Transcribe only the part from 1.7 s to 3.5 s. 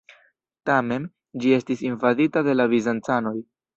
invadita de la bizancanoj.